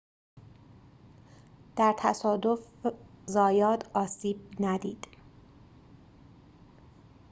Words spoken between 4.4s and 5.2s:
ندید